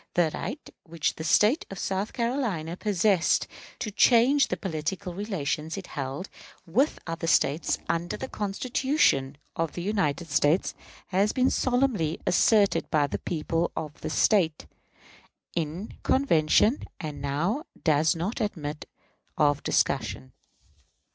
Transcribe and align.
The 0.15 0.31
right 0.33 0.67
which 0.83 1.13
the 1.13 1.23
State 1.23 1.67
of 1.69 1.77
South 1.77 2.11
Carolina 2.11 2.75
possessed 2.75 3.47
to 3.77 3.91
change 3.91 4.47
the 4.47 4.57
political 4.57 5.13
relations 5.13 5.77
it 5.77 5.85
held 5.85 6.27
with 6.65 6.97
other 7.05 7.27
States, 7.27 7.77
under 7.87 8.17
the 8.17 8.27
Constitution 8.27 9.37
of 9.55 9.73
the 9.73 9.83
United 9.83 10.27
States, 10.31 10.73
has 11.09 11.33
been 11.33 11.51
solemnly 11.51 12.19
asserted 12.25 12.89
by 12.89 13.05
the 13.05 13.19
people 13.19 13.69
of 13.75 14.01
this 14.01 14.15
State, 14.15 14.65
in 15.55 15.93
convention, 16.01 16.81
and 16.99 17.21
now 17.21 17.65
does 17.83 18.15
not 18.15 18.41
admit 18.41 18.87
of 19.37 19.61
discussion. 19.61 20.33